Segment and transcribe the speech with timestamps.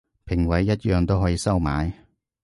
[0.25, 1.93] 評委一樣都可以收買